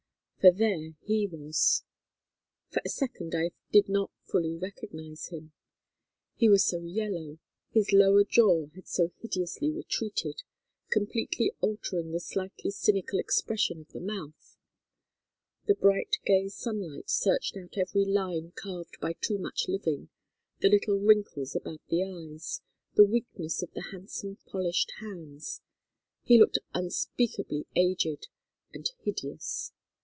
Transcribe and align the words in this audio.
"For 0.43 0.49
there 0.49 0.95
he 1.03 1.27
was. 1.27 1.83
For 2.71 2.81
a 2.83 2.89
second 2.89 3.35
I 3.35 3.51
did 3.71 3.87
not 3.87 4.09
fully 4.23 4.57
recognize 4.57 5.27
him, 5.27 5.51
he 6.35 6.49
was 6.49 6.65
so 6.65 6.81
yellow, 6.81 7.37
his 7.69 7.93
lower 7.93 8.23
jaw 8.23 8.65
had 8.73 8.87
so 8.87 9.11
hideously 9.19 9.71
retreated, 9.71 10.41
completely 10.89 11.51
altering 11.61 12.09
the 12.09 12.19
slightly 12.19 12.71
cynical 12.71 13.19
expression 13.19 13.81
of 13.81 13.89
the 13.89 13.99
mouth. 13.99 14.57
The 15.67 15.75
bright 15.75 16.17
gay 16.25 16.49
sunlight 16.49 17.11
searched 17.11 17.55
out 17.55 17.77
every 17.77 18.03
line 18.05 18.51
carved 18.55 18.97
by 18.99 19.13
too 19.13 19.37
much 19.37 19.67
living, 19.67 20.09
the 20.59 20.69
little 20.69 20.97
wrinkles 20.97 21.55
about 21.55 21.81
the 21.89 22.03
eyes, 22.03 22.61
the 22.95 23.05
weakness 23.05 23.61
of 23.61 23.71
the 23.75 23.89
handsome 23.91 24.37
polished 24.47 24.91
hands. 25.01 25.61
He 26.23 26.39
looked 26.39 26.57
unspeakably 26.73 27.67
aged 27.75 28.29
and 28.73 28.89
hideous. 29.01 29.71